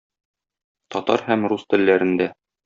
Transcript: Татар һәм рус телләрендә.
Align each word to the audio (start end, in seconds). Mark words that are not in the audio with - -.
Татар 0.95 1.25
һәм 1.27 1.45
рус 1.53 1.67
телләрендә. 1.75 2.31